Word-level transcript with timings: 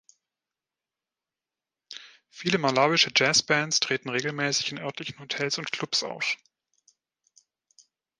Viele 2.31 2.57
malawische 2.57 3.11
Jazzbands 3.15 3.79
treten 3.81 4.09
regelmäßig 4.09 4.71
in 4.71 4.79
örtlichen 4.79 5.19
Hotels 5.19 5.59
und 5.59 5.71
Clubs 5.71 6.01
auf. 6.01 6.37